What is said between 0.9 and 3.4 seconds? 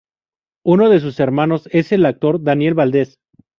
sus hermanos es el actor Daniel Valdez.